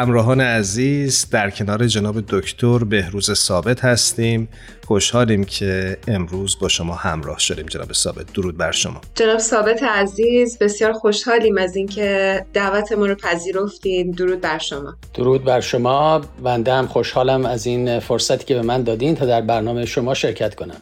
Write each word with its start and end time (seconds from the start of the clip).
همراهان 0.00 0.40
عزیز 0.40 1.26
در 1.30 1.50
کنار 1.50 1.86
جناب 1.86 2.20
دکتر 2.28 2.78
بهروز 2.78 3.32
ثابت 3.32 3.84
هستیم. 3.84 4.48
خوشحالیم 4.86 5.44
که 5.44 5.96
امروز 6.08 6.58
با 6.58 6.68
شما 6.68 6.94
همراه 6.94 7.38
شدیم. 7.38 7.66
جناب 7.66 7.92
ثابت 7.92 8.32
درود 8.32 8.56
بر 8.56 8.72
شما. 8.72 9.00
جناب 9.14 9.38
ثابت 9.38 9.82
عزیز 9.82 10.58
بسیار 10.58 10.92
خوشحالیم 10.92 11.58
از 11.58 11.76
اینکه 11.76 12.40
دعوت 12.52 12.92
ما 12.92 13.06
رو 13.06 13.14
پذیرفتین. 13.14 14.10
درود 14.10 14.40
بر 14.40 14.58
شما. 14.58 14.96
درود 15.14 15.44
بر 15.44 15.60
شما. 15.60 16.20
بنده 16.42 16.72
هم 16.72 16.86
خوشحالم 16.86 17.46
از 17.46 17.66
این 17.66 18.00
فرصتی 18.00 18.44
که 18.44 18.54
به 18.54 18.62
من 18.62 18.82
دادین 18.82 19.14
تا 19.14 19.26
در 19.26 19.40
برنامه 19.40 19.86
شما 19.86 20.14
شرکت 20.14 20.54
کنم. 20.54 20.80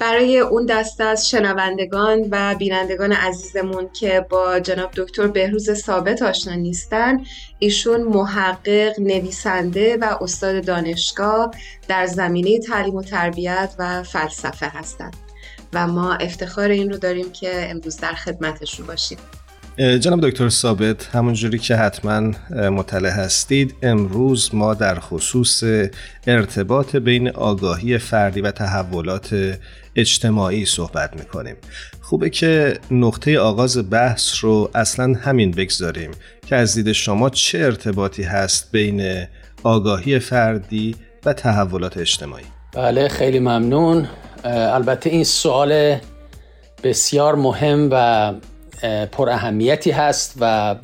برای 0.00 0.38
اون 0.38 0.66
دسته 0.66 1.04
از 1.04 1.30
شنوندگان 1.30 2.28
و 2.30 2.54
بینندگان 2.58 3.12
عزیزمون 3.12 3.88
که 3.92 4.26
با 4.30 4.60
جناب 4.60 4.90
دکتر 4.96 5.26
بهروز 5.26 5.72
ثابت 5.72 6.22
آشنا 6.22 6.54
نیستن 6.54 7.18
ایشون 7.58 8.02
محقق، 8.02 9.00
نویسنده 9.00 9.96
و 9.96 10.16
استاد 10.20 10.66
دانشگاه 10.66 11.50
در 11.88 12.06
زمینه 12.06 12.58
تعلیم 12.58 12.94
و 12.94 13.02
تربیت 13.02 13.74
و 13.78 14.02
فلسفه 14.02 14.66
هستند 14.66 15.16
و 15.72 15.86
ما 15.86 16.14
افتخار 16.14 16.68
این 16.68 16.90
رو 16.90 16.98
داریم 16.98 17.32
که 17.32 17.70
امروز 17.70 17.96
در 17.96 18.12
خدمتشون 18.12 18.86
باشیم. 18.86 19.18
جناب 19.78 20.28
دکتر 20.28 20.48
ثابت 20.48 21.06
همونجوری 21.06 21.58
که 21.58 21.76
حتما 21.76 22.20
مطلع 22.50 23.10
هستید 23.10 23.74
امروز 23.82 24.54
ما 24.54 24.74
در 24.74 25.00
خصوص 25.00 25.62
ارتباط 26.26 26.96
بین 26.96 27.30
آگاهی 27.30 27.98
فردی 27.98 28.40
و 28.40 28.50
تحولات 28.50 29.58
اجتماعی 29.96 30.66
صحبت 30.66 31.16
می‌کنیم. 31.16 31.56
خوبه 32.00 32.30
که 32.30 32.78
نقطه 32.90 33.38
آغاز 33.38 33.90
بحث 33.90 34.34
رو 34.40 34.70
اصلا 34.74 35.14
همین 35.20 35.50
بگذاریم 35.50 36.10
که 36.46 36.56
از 36.56 36.74
دید 36.74 36.92
شما 36.92 37.30
چه 37.30 37.58
ارتباطی 37.58 38.22
هست 38.22 38.68
بین 38.72 39.26
آگاهی 39.62 40.18
فردی 40.18 40.96
و 41.24 41.32
تحولات 41.32 41.96
اجتماعی؟ 41.96 42.44
بله 42.72 43.08
خیلی 43.08 43.38
ممنون. 43.38 44.08
البته 44.44 45.10
این 45.10 45.24
سوال 45.24 45.96
بسیار 46.82 47.34
مهم 47.34 47.88
و 47.92 48.32
پر 49.12 49.28
اهمیتی 49.28 49.90
هست 49.90 50.34
و 50.40 50.76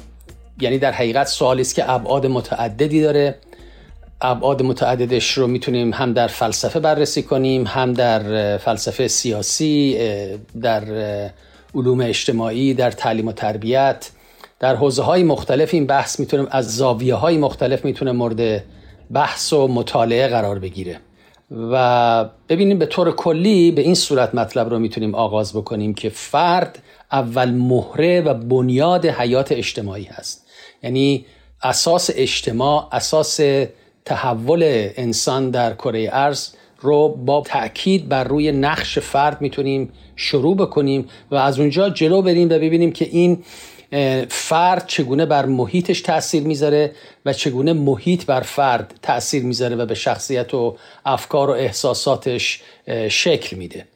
یعنی 0.60 0.78
در 0.78 0.92
حقیقت 0.92 1.26
سوالی 1.26 1.60
است 1.60 1.74
که 1.74 1.90
ابعاد 1.90 2.26
متعددی 2.26 3.02
داره. 3.02 3.38
ابعاد 4.20 4.62
متعددش 4.62 5.32
رو 5.32 5.46
می‌تونیم 5.46 5.92
هم 5.92 6.12
در 6.12 6.26
فلسفه 6.26 6.80
بررسی 6.80 7.22
کنیم 7.22 7.66
هم 7.66 7.92
در 7.92 8.58
فلسفه 8.58 9.08
سیاسی 9.08 9.98
در 10.62 10.84
علوم 11.74 12.00
اجتماعی 12.00 12.74
در 12.74 12.90
تعلیم 12.90 13.28
و 13.28 13.32
تربیت 13.32 14.10
در 14.60 14.76
حوزه 14.76 15.02
های 15.02 15.22
مختلف. 15.22 15.74
این 15.74 15.86
بحث 15.86 16.20
می‌تونیم 16.20 16.46
از 16.50 16.76
زاویه 16.76 17.14
های 17.14 17.38
مختلف 17.38 17.84
می‌تونه 17.84 18.12
مورد 18.12 18.64
بحث 19.12 19.52
و 19.52 19.68
مطالعه 19.68 20.28
قرار 20.28 20.58
بگیره. 20.58 21.00
و 21.50 22.24
ببینیم 22.48 22.78
به 22.78 22.86
طور 22.86 23.12
کلی 23.12 23.70
به 23.70 23.82
این 23.82 23.94
صورت 23.94 24.34
مطلب 24.34 24.70
رو 24.70 24.78
می‌تونیم 24.78 25.14
آغاز 25.14 25.52
بکنیم 25.52 25.94
که 25.94 26.08
فرد 26.08 26.82
اول 27.12 27.50
مهره 27.50 28.20
و 28.20 28.34
بنیاد 28.34 29.06
حیات 29.06 29.52
اجتماعی 29.52 30.04
هست. 30.04 30.46
یعنی 30.82 31.26
اساس 31.62 32.10
اجتماع 32.14 32.88
اساس 32.92 33.40
تحول 34.06 34.62
انسان 34.96 35.50
در 35.50 35.74
کره 35.74 36.08
ارز 36.12 36.48
رو 36.80 37.08
با 37.08 37.42
تاکید 37.46 38.08
بر 38.08 38.24
روی 38.24 38.52
نقش 38.52 38.98
فرد 38.98 39.40
می‌تونیم 39.40 39.92
شروع 40.16 40.56
بکنیم 40.56 41.08
و 41.30 41.34
از 41.34 41.60
اونجا 41.60 41.90
جلو 41.90 42.22
بریم 42.22 42.48
و 42.48 42.52
ببینیم 42.52 42.92
که 42.92 43.04
این 43.04 43.44
فرد 44.28 44.86
چگونه 44.86 45.26
بر 45.26 45.46
محیطش 45.46 46.00
تاثیر 46.00 46.42
می‌ذاره 46.42 46.92
و 47.26 47.32
چگونه 47.32 47.72
محیط 47.72 48.24
بر 48.26 48.40
فرد 48.40 48.94
تاثیر 49.02 49.42
می‌ذاره 49.42 49.76
و 49.76 49.86
به 49.86 49.94
شخصیت 49.94 50.54
و 50.54 50.76
افکار 51.06 51.50
و 51.50 51.52
احساساتش 51.52 52.62
شکل 53.08 53.56
میده. 53.56 53.86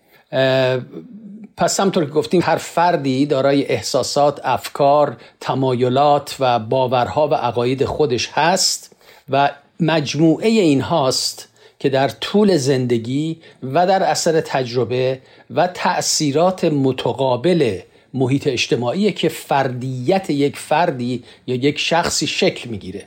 پس 1.56 1.80
همطور 1.80 2.04
که 2.04 2.10
گفتیم 2.10 2.40
هر 2.44 2.56
فردی 2.56 3.26
دارای 3.26 3.66
احساسات، 3.66 4.40
افکار، 4.44 5.16
تمایلات 5.40 6.36
و 6.40 6.58
باورها 6.58 7.28
و 7.28 7.34
عقاید 7.34 7.84
خودش 7.84 8.28
هست 8.32 8.96
و 9.28 9.50
مجموعه 9.80 10.48
این 10.48 10.80
هاست 10.80 11.48
که 11.78 11.88
در 11.88 12.08
طول 12.08 12.56
زندگی 12.56 13.40
و 13.62 13.86
در 13.86 14.02
اثر 14.02 14.40
تجربه 14.40 15.20
و 15.50 15.66
تأثیرات 15.66 16.64
متقابل 16.64 17.78
محیط 18.14 18.46
اجتماعی 18.46 19.12
که 19.12 19.28
فردیت 19.28 20.30
یک 20.30 20.56
فردی 20.56 21.24
یا 21.46 21.54
یک 21.54 21.78
شخصی 21.78 22.26
شکل 22.26 22.70
می‌گیره. 22.70 23.06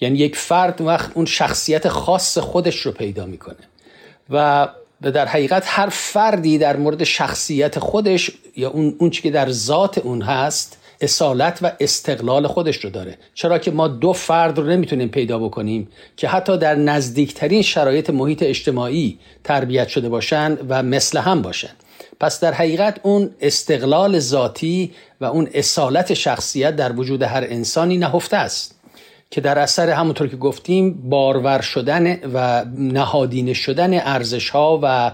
یعنی 0.00 0.18
یک 0.18 0.36
فرد 0.36 0.80
وقت 0.80 1.10
اون 1.14 1.26
شخصیت 1.26 1.88
خاص 1.88 2.38
خودش 2.38 2.76
رو 2.76 2.92
پیدا 2.92 3.26
می‌کنه 3.26 3.68
و 4.30 4.68
در 5.02 5.26
حقیقت 5.26 5.62
هر 5.66 5.88
فردی 5.88 6.58
در 6.58 6.76
مورد 6.76 7.04
شخصیت 7.04 7.78
خودش 7.78 8.30
یا 8.56 8.70
اون 8.70 8.96
اون 8.98 9.10
که 9.10 9.30
در 9.30 9.50
ذات 9.50 9.98
اون 9.98 10.22
هست 10.22 10.79
اصالت 11.00 11.58
و 11.62 11.72
استقلال 11.80 12.46
خودش 12.46 12.76
رو 12.76 12.90
داره. 12.90 13.18
چرا 13.34 13.58
که 13.58 13.70
ما 13.70 13.88
دو 13.88 14.12
فرد 14.12 14.58
رو 14.58 14.66
نمی‌تونیم 14.66 15.08
پیدا 15.08 15.38
بکنیم 15.38 15.88
که 16.16 16.28
حتی 16.28 16.58
در 16.58 16.74
نزدیکترین 16.74 17.62
شرایط 17.62 18.10
محیط 18.10 18.42
اجتماعی 18.42 19.18
تربیت 19.44 19.88
شده 19.88 20.08
باشن 20.08 20.58
و 20.68 20.82
مثل 20.82 21.18
هم 21.18 21.42
باشن. 21.42 21.70
پس 22.20 22.40
در 22.40 22.52
حقیقت 22.52 23.00
اون 23.02 23.30
استقلال 23.40 24.18
ذاتی 24.18 24.92
و 25.20 25.24
اون 25.24 25.48
اصالت 25.54 26.14
شخصیت 26.14 26.76
در 26.76 26.92
وجود 26.92 27.22
هر 27.22 27.44
انسانی 27.48 27.98
نهفته 27.98 28.36
است. 28.36 28.79
که 29.30 29.40
در 29.40 29.58
اثر 29.58 29.90
همونطور 29.90 30.28
که 30.28 30.36
گفتیم 30.36 31.08
بارور 31.10 31.60
شدن 31.60 32.30
و 32.34 32.64
نهادینه 32.78 33.52
شدن 33.52 34.00
ارزش 34.00 34.50
ها 34.50 34.80
و 34.82 35.12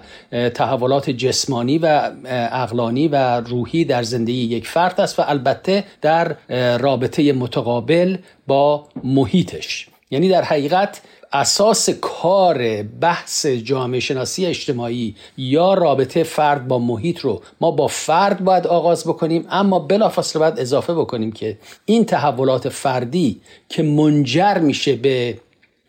تحولات 0.49 1.10
جسمانی 1.10 1.78
و 1.78 2.10
اقلانی 2.53 3.09
و 3.09 3.41
روحی 3.41 3.84
در 3.84 4.03
زندگی 4.03 4.43
یک 4.44 4.69
فرد 4.69 5.00
است 5.00 5.19
و 5.19 5.22
البته 5.26 5.84
در 6.03 6.37
رابطه 6.78 7.32
متقابل 7.32 8.16
با 8.47 8.88
محیطش. 9.05 9.88
یعنی 10.11 10.28
در 10.28 10.43
حقیقت 10.43 11.00
اساس 11.33 11.91
کار 11.91 12.83
بحث 12.83 13.47
جامعه 13.47 14.00
شناسی 14.00 14.47
اجتماعی 14.47 15.17
یا 15.37 15.75
رابطه 15.75 16.22
فرد 16.22 16.69
با 16.69 16.78
محیط 16.78 17.21
رو 17.21 17.43
ما 17.61 17.71
با 17.71 17.87
فرد 17.87 18.44
باید 18.44 18.67
آغاز 18.67 19.05
بکنیم 19.05 19.47
اما 19.50 19.78
بلافاصله 19.78 20.41
باید 20.41 20.59
اضافه 20.59 20.94
بکنیم 20.94 21.33
که 21.33 21.59
این 21.84 22.05
تحولات 22.05 22.69
فردی 22.69 23.41
که 23.69 23.83
منجر 23.83 24.59
میشه 24.59 24.97
به 24.97 25.39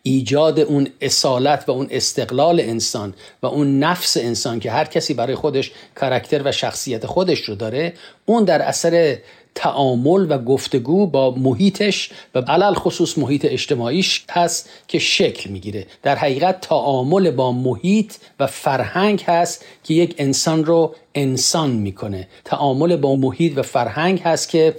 ایجاد 0.02 0.60
اون 0.60 0.88
اصالت 1.00 1.64
و 1.68 1.72
اون 1.72 1.86
استقلال 1.90 2.60
انسان 2.60 3.14
و 3.42 3.46
اون 3.46 3.78
نفس 3.78 4.16
انسان 4.16 4.60
که 4.60 4.70
هر 4.70 4.84
کسی 4.84 5.14
برای 5.14 5.34
خودش 5.34 5.72
کرکتر 6.00 6.42
و 6.44 6.52
شخصیت 6.52 7.06
خودش 7.06 7.40
رو 7.40 7.54
داره 7.54 7.92
اون 8.26 8.44
در 8.44 8.62
اثر 8.62 9.18
تعامل 9.58 10.26
و 10.30 10.38
گفتگو 10.38 11.06
با 11.06 11.30
محیطش 11.30 12.10
و 12.34 12.38
علل 12.40 12.74
خصوص 12.74 13.18
محیط 13.18 13.44
اجتماعیش 13.44 14.24
هست 14.30 14.70
که 14.88 14.98
شکل 14.98 15.50
می‌گیره. 15.50 15.86
در 16.02 16.16
حقیقت 16.16 16.60
تعامل 16.60 17.30
با 17.30 17.52
محیط 17.52 18.12
و 18.40 18.46
فرهنگ 18.46 19.22
هست 19.26 19.64
که 19.84 19.94
یک 19.94 20.14
انسان 20.18 20.64
رو 20.64 20.94
انسان 21.14 21.70
می‌کنه. 21.70 22.28
تعامل 22.44 22.96
با 22.96 23.16
محیط 23.16 23.58
و 23.58 23.62
فرهنگ 23.62 24.20
هست 24.20 24.48
که 24.48 24.76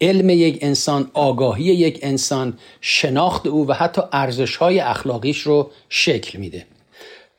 علم 0.00 0.30
یک 0.30 0.58
انسان 0.60 1.10
آگاهی 1.14 1.64
یک 1.64 1.98
انسان 2.02 2.58
شناخت 2.80 3.46
او 3.46 3.68
و 3.68 3.72
حتی 3.72 4.02
ارزش 4.12 4.56
های 4.56 4.80
اخلاقیش 4.80 5.38
رو 5.38 5.70
شکل 5.88 6.38
میده. 6.38 6.66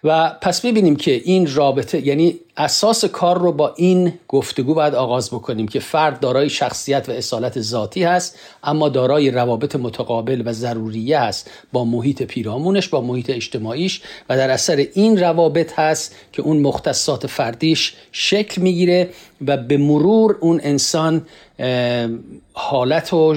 و 0.04 0.38
پس 0.42 0.66
ببینیم 0.66 0.96
که 0.96 1.12
این 1.12 1.56
رابطه 1.56 2.08
یعنی 2.08 2.40
اساس 2.58 3.06
کار 3.06 3.40
رو 3.40 3.52
با 3.52 3.74
این 3.78 4.14
گفتگو 4.28 4.74
باید 4.74 4.96
آغاز 4.96 5.30
بکنیم 5.30 5.68
که 5.68 5.80
فرد 5.80 6.20
دارای 6.20 6.50
شخصیت 6.50 7.10
و 7.10 7.12
اصالت 7.12 7.62
ذاتی 7.62 8.04
هست 8.04 8.40
اما 8.64 8.90
دارای 8.90 9.32
روابط 9.32 9.76
متقابل 9.76 10.42
و 10.46 10.54
ضروریه 10.54 11.18
است 11.18 11.52
با 11.72 11.86
محیط 11.86 12.24
پیرامونش 12.24 12.88
با 12.88 13.02
محیط 13.02 13.30
اجتماعیش 13.30 14.02
و 14.30 14.38
در 14.38 14.50
اثر 14.50 14.88
این 14.94 15.20
روابط 15.20 15.80
هست 15.80 16.16
که 16.32 16.42
اون 16.42 16.58
مختصات 16.58 17.28
فردیش 17.28 17.96
شکل 18.12 18.62
می‌گیره 18.62 19.10
و 19.48 19.58
به 19.58 19.78
مرور 19.78 20.38
اون 20.40 20.62
انسان 20.64 21.26
حالت 22.54 23.14
و 23.14 23.36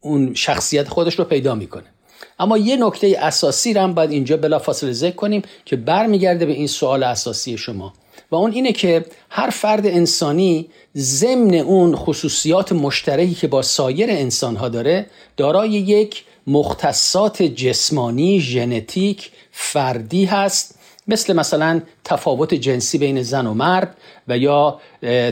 اون 0.00 0.34
شخصیت 0.34 0.88
خودش 0.88 1.18
رو 1.18 1.24
پیدا 1.24 1.54
می‌کنه. 1.54 1.93
اما 2.38 2.58
یه 2.58 2.76
نکته 2.76 3.16
اساسی 3.20 3.74
رو 3.74 3.80
هم 3.80 3.94
باید 3.94 4.10
اینجا 4.10 4.36
بلافاصله 4.36 4.92
ذکر 4.92 5.16
کنیم 5.16 5.42
که 5.64 5.76
برمیگرده 5.76 6.46
به 6.46 6.52
این 6.52 6.66
سوال 6.66 7.02
اساسی 7.02 7.58
شما. 7.58 7.92
و 8.30 8.36
اون 8.36 8.52
اینه 8.52 8.72
که 8.72 9.04
هر 9.30 9.50
فرد 9.50 9.86
انسانی 9.86 10.68
ضمن 10.96 11.54
اون 11.54 11.96
خصوصیات 11.96 12.72
مشترکی 12.72 13.34
که 13.34 13.48
با 13.48 13.62
سایر 13.62 14.10
انسان 14.10 14.56
ها 14.56 14.68
داره 14.68 15.06
دارای 15.36 15.70
یک 15.70 16.24
مختصات 16.46 17.42
جسمانی 17.42 18.40
ژنتیک 18.40 19.30
فردی 19.52 20.24
هست 20.24 20.78
مثل 21.08 21.32
مثلا 21.32 21.82
تفاوت 22.04 22.54
جنسی 22.54 22.98
بین 22.98 23.22
زن 23.22 23.46
و 23.46 23.54
مرد 23.54 23.96
و 24.28 24.38
یا 24.38 24.80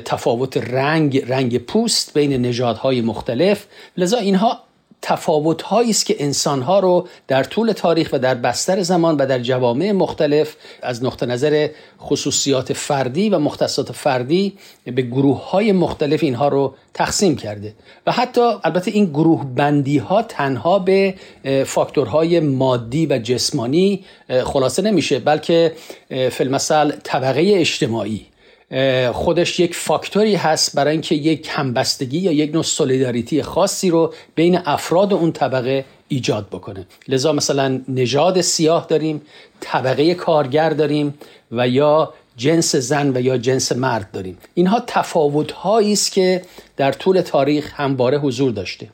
تفاوت 0.05 0.57
رنگ 0.57 1.19
رنگ 1.19 1.59
پوست 1.59 2.15
بین 2.15 2.33
نژادهای 2.33 3.01
مختلف. 3.01 3.67
لذا 3.97 4.19
اینها 4.19 4.61
تفاوت 5.03 5.63
هایی 5.63 5.91
است 5.91 6.07
که 6.07 6.17
انسان 6.19 6.63
ها 6.63 6.81
رو 6.81 7.09
در 7.29 7.45
طول 7.45 7.73
تاریخ 7.73 8.09
و 8.13 8.19
در 8.19 8.35
بستر 8.35 8.83
زمان 8.83 9.17
و 9.17 9.27
در 9.27 9.39
جوامع 9.39 9.93
مختلف 9.93 10.57
از 10.83 11.05
نقطه 11.05 11.27
نظر 11.27 11.69
خصوصیات 12.01 12.73
فردی 12.73 13.31
و 13.31 13.39
مختصات 13.39 13.93
فردی 13.93 14.59
به 14.85 15.03
گروه 15.03 15.51
های 15.51 15.73
مختلف 15.73 16.23
اینها 16.23 16.49
رو 16.49 16.75
تقسیم 16.95 17.37
کرده. 17.37 17.75
و 18.07 18.13
حتی 18.13 18.41
البته 18.65 18.91
این 18.91 19.05
گروه 19.05 19.45
بندی 19.55 19.99
ها 19.99 20.23
تنها 20.23 20.79
به 20.79 21.15
فاکتورهای 21.67 22.41
مادی 22.41 23.07
و 23.07 23.19
جسمانی 23.19 24.05
خلاصه 24.45 24.83
نمیشه 24.83 25.19
بلکه 25.19 25.73
فیلمسل 26.31 26.91
طبقه 27.03 27.53
اجتماعی 27.55 28.32
خودش 29.13 29.61
یک 29.61 29.75
فاکتوری 29.75 30.35
هست 30.35 30.77
برای 30.77 30.93
اینکه 30.93 31.15
یک 31.15 31.49
همبستگی 31.51 32.19
یا 32.19 32.33
یک 32.33 32.55
نوع 32.55 32.63
سولیداریتی 32.63 33.43
خاصی 33.43 33.91
رو 33.91 34.15
بین 34.35 34.59
افراد 34.65 35.13
اون 35.13 35.33
طبقه 35.33 35.85
ایجاد 36.09 36.47
بکنه. 36.49 36.87
لذا 37.09 37.33
مثلا 37.33 37.81
نژاد 37.89 38.41
سیاه 38.41 38.87
داریم 38.87 39.23
طبقه 39.61 40.15
کارگر 40.15 40.71
داریم 40.71 41.15
و 41.53 41.69
یا 41.69 42.15
جنس 42.37 42.77
زن 42.77 43.17
و 43.17 43.21
یا 43.21 43.39
جنس 43.39 43.73
مرد 43.73 44.11
داریم. 44.11 44.39
اینها 44.55 44.83
تفاوت 44.87 45.67
است 45.67 46.13
که 46.13 46.43
در 46.77 46.93
طول 46.93 47.21
تاریخ 47.21 47.73
همواره 47.81 48.19
حضور 48.19 48.53
داشته. 48.53 48.89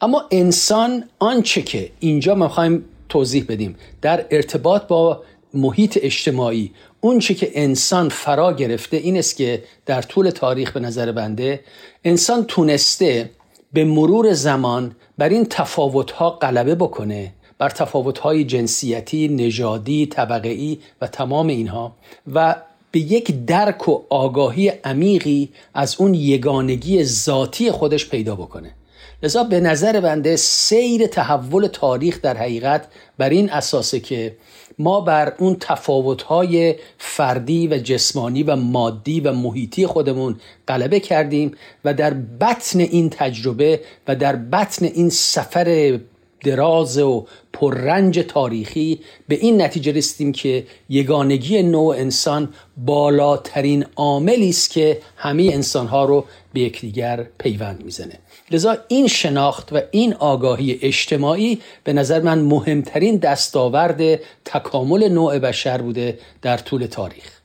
اما 0.00 0.24
انسان 0.30 1.04
آنچه 1.18 1.62
که 1.62 1.90
اینجا 2.00 2.34
ما 2.34 2.46
می‌خوایم 2.46 2.84
توضیح 3.08 3.44
بدیم 3.48 3.76
در 4.02 4.24
ارتباط 4.30 4.86
با 4.86 5.22
محیط 5.54 5.98
اجتماعی. 6.02 6.70
اون 7.00 7.18
چی 7.18 7.34
که 7.34 7.50
انسان 7.54 8.08
فرا 8.08 8.52
گرفته 8.52 8.96
این 8.96 9.16
است 9.16 9.36
که 9.36 9.62
در 9.86 10.02
طول 10.02 10.30
تاریخ 10.30 10.72
به 10.72 10.80
نظر 10.80 11.12
بنده 11.12 11.60
انسان 12.04 12.44
تونسته 12.44 13.30
به 13.72 13.84
مرور 13.84 14.32
زمان 14.32 14.96
بر 15.18 15.28
این 15.28 15.46
تفاوتها 15.50 16.30
غلبه 16.30 16.74
بکنه 16.74 17.32
بر 17.58 17.68
تفاوتهای 17.68 18.44
جنسیتی، 18.44 19.28
نژادی، 19.28 20.06
طبقه‌ای 20.06 20.78
و 21.00 21.06
تمام 21.06 21.46
اینها 21.46 21.96
و 22.34 22.56
به 22.90 23.00
یک 23.00 23.44
درک 23.46 23.88
و 23.88 24.02
آگاهی 24.10 24.68
عمیقی 24.68 25.48
از 25.74 25.96
اون 25.98 26.14
یگانگی 26.14 27.04
ذاتی 27.04 27.70
خودش 27.70 28.08
پیدا 28.08 28.34
بکنه. 28.34 28.74
لذا 29.22 29.44
به 29.44 29.60
نظر 29.60 30.00
بنده 30.00 30.36
سیر 30.36 31.06
تحول 31.06 31.66
تاریخ 31.66 32.20
در 32.22 32.36
حقیقت 32.36 32.88
بر 33.18 33.28
این 33.28 33.50
اساسه 33.50 34.00
که 34.00 34.36
ما 34.78 35.00
بر 35.00 35.34
اون 35.38 35.56
تفاوت‌های 35.60 36.74
فردی 36.98 37.68
و 37.68 37.78
جسمانی 37.78 38.42
و 38.42 38.56
مادی 38.56 39.20
و 39.20 39.32
محیطی 39.32 39.86
خودمون 39.86 40.40
غلبه 40.68 41.00
کردیم 41.00 41.56
و 41.84 41.94
در 41.94 42.14
بطن 42.14 42.80
این 42.80 43.10
تجربه 43.10 43.80
و 44.08 44.16
در 44.16 44.36
بطن 44.36 44.84
این 44.84 45.10
سفر 45.10 45.98
دراز 46.44 46.98
و 46.98 47.26
پررنج 47.52 48.18
تاریخی 48.18 49.00
به 49.28 49.34
این 49.34 49.62
نتیجه 49.62 49.92
رسیدیم 49.92 50.32
که 50.32 50.66
یگانگی 50.88 51.62
نوع 51.62 51.96
انسان 51.96 52.54
بالاترین 52.76 53.86
عاملی 53.96 54.48
است 54.48 54.70
که 54.70 55.00
همه 55.16 55.50
انسانها 55.52 56.04
رو 56.04 56.24
به 56.52 56.60
یکدیگر 56.60 57.26
پیوند 57.38 57.84
می‌زنه. 57.84 58.18
لذا 58.50 58.76
این 58.88 59.06
شناخت 59.06 59.72
و 59.72 59.80
این 59.90 60.14
آگاهی 60.14 60.78
اجتماعی 60.82 61.60
به 61.84 61.92
نظر 61.92 62.20
من 62.20 62.38
مهمترین 62.38 63.16
دستاورد 63.16 64.20
تکامل 64.44 65.08
نوع 65.08 65.38
بشر 65.38 65.78
بوده 65.78 66.18
در 66.42 66.58
طول 66.58 66.86
تاریخ. 66.86 67.38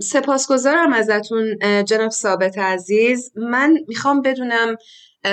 سپاسگزارم 0.00 0.92
ازتون 0.92 1.58
جناب 1.84 2.10
ثابت 2.10 2.58
عزیز. 2.58 3.32
من 3.36 3.78
می‌خوام 3.88 4.22
بدونم 4.22 4.76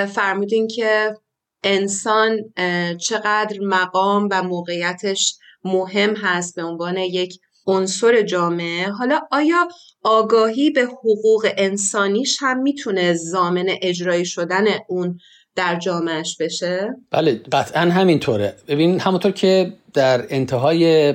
فرمودین 0.07 0.67
که 0.67 1.17
انسان 1.63 2.53
چقدر 2.97 3.59
مقام 3.61 4.27
و 4.31 4.43
موقعیتش 4.43 5.35
مهم 5.63 6.15
هست 6.15 6.55
به 6.55 6.63
عنوان 6.63 6.97
یک 6.97 7.39
عنصر 7.67 8.21
جامعه 8.21 8.89
حالا 8.89 9.19
آیا 9.31 9.67
آگاهی 10.03 10.69
به 10.69 10.81
حقوق 10.81 11.47
انسانیش 11.57 12.37
هم 12.41 12.61
می‌تونه 12.61 13.13
زامن 13.13 13.65
اجرایی 13.81 14.25
شدن 14.25 14.65
اون 14.87 15.19
در 15.55 15.75
جامعهش 15.79 16.37
بشه؟ 16.39 16.89
بله 17.11 17.41
قطعا 17.51 17.81
همینطوره 17.81 18.55
ببین 18.67 18.99
همونطور 18.99 19.31
که 19.31 19.73
در 19.93 20.25
انتهای 20.29 21.13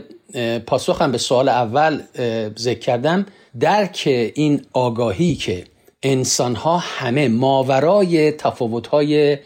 پاسخم 0.66 1.12
به 1.12 1.18
سوال 1.18 1.48
اول 1.48 2.02
ذکر 2.58 2.78
کردم 2.78 3.26
درک 3.60 4.02
این 4.34 4.62
آگاهی 4.72 5.34
که 5.34 5.64
انسانها 6.02 6.78
همه 6.78 7.28
ماورای 7.28 8.32
تفاوتهای 8.32 9.38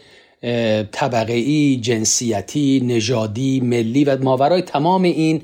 طبقه 0.91 1.75
جنسیتی، 1.75 2.81
نژادی، 2.85 3.59
ملی 3.59 4.03
و 4.03 4.23
ماورای 4.23 4.61
تمام 4.61 5.03
این 5.03 5.41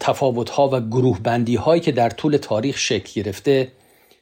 تفاوت 0.00 0.50
ها 0.50 0.68
و 0.72 0.80
گروه 0.80 1.20
بندی 1.20 1.56
هایی 1.56 1.80
که 1.80 1.92
در 1.92 2.10
طول 2.10 2.36
تاریخ 2.36 2.78
شکل 2.78 3.22
گرفته 3.22 3.68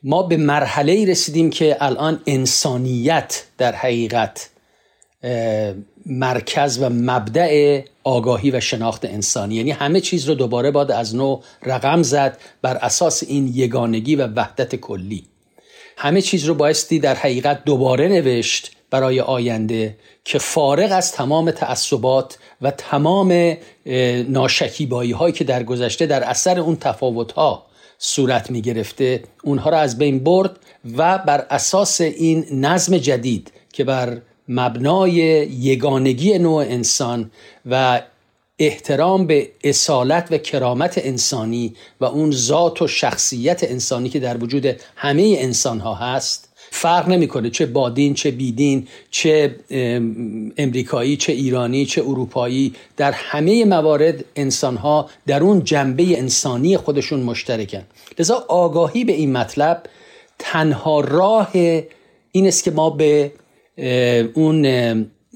ما 0.02 0.22
به 0.22 0.36
مرحله 0.36 1.06
رسیدیم 1.06 1.50
که 1.50 1.76
الان 1.80 2.20
انسانیت 2.26 3.44
در 3.58 3.74
حقیقت 3.74 4.50
مرکز 6.06 6.82
و 6.82 6.88
مبدع 6.88 7.82
آگاهی 8.04 8.50
و 8.50 8.60
شناخت 8.60 9.04
انسانی. 9.04 9.54
یعنی 9.54 9.70
همه 9.70 10.00
چیز 10.00 10.28
رو 10.28 10.34
دوباره 10.34 10.70
باید 10.70 10.90
از 10.90 11.16
نو 11.16 11.40
رقم 11.62 12.02
زد 12.02 12.38
بر 12.62 12.76
اساس 12.76 13.22
این 13.22 13.50
یگانگی 13.54 14.16
و 14.16 14.26
وحدت 14.26 14.76
کلی. 14.76 15.24
همه 15.96 16.22
چیز 16.22 16.44
رو 16.44 16.54
بایستی 16.54 16.98
در 16.98 17.14
حقیقت 17.14 17.64
دوباره 17.64 18.08
نوشت 18.08 18.76
برای 18.90 19.20
آینده 19.20 19.96
که 20.24 20.38
فارغ 20.38 20.92
از 20.92 21.12
تمام 21.12 21.50
تعصبات 21.50 22.38
و 22.62 22.70
تمام 22.70 23.56
ناشکیبایی 24.28 25.12
هایی 25.12 25.32
که 25.32 25.44
در 25.44 25.62
گذشته 25.62 26.06
در 26.06 26.22
اثر 26.24 26.60
اون 26.60 26.76
تفاوت 26.76 27.32
ها 27.32 27.66
صورت 27.98 28.50
می 28.50 28.62
گرفته 28.62 29.22
اونها 29.44 29.70
را 29.70 29.78
از 29.78 29.98
بین 29.98 30.24
برد 30.24 30.56
و 30.96 31.18
بر 31.18 31.46
اساس 31.50 32.00
این 32.00 32.46
نظم 32.52 32.98
جدید 32.98 33.52
که 33.72 33.84
بر 33.84 34.20
مبنای 34.48 35.12
یگانگی 35.12 36.38
نوع 36.38 36.62
انسان 36.62 37.30
و 37.70 38.02
احترام 38.58 39.26
به 39.26 39.50
اصالت 39.64 40.28
و 40.30 40.38
کرامت 40.38 41.00
انسانی 41.04 41.74
و 42.00 42.04
اون 42.04 42.30
ذات 42.30 42.82
و 42.82 42.86
شخصیت 42.86 43.64
انسانی 43.64 44.08
که 44.08 44.20
در 44.20 44.44
وجود 44.44 44.76
همه 44.96 45.36
انسان 45.38 45.80
ها 45.80 45.94
هست 45.94 46.49
فرق 46.70 47.08
نمی‌کنه 47.08 47.50
چه 47.50 47.66
بادین 47.66 48.14
چه 48.14 48.30
بیدین 48.30 48.88
چه 49.10 49.56
امریکایی 50.56 51.16
چه 51.16 51.32
ایرانی 51.32 51.86
چه 51.86 52.02
اروپایی. 52.02 52.74
در 52.96 53.12
همه 53.12 53.64
موارد 53.64 54.24
انسان 54.36 54.76
ها 54.76 55.10
در 55.26 55.42
اون 55.42 55.64
جنبه 55.64 56.18
انسانی 56.18 56.76
خودشون 56.76 57.20
مشترکن. 57.20 57.82
لذا 58.18 58.44
آگاهی 58.48 59.04
به 59.04 59.12
این 59.12 59.32
مطلب 59.32 59.82
تنها 60.38 61.00
راه 61.00 61.50
این 62.32 62.46
است 62.46 62.64
که 62.64 62.70
ما 62.70 62.90
به 62.90 63.32
اون 64.34 64.66